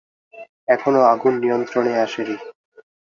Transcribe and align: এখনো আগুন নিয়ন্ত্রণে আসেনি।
এখনো 0.67 0.99
আগুন 1.13 1.33
নিয়ন্ত্রণে 1.43 1.93
আসেনি। 1.97 2.35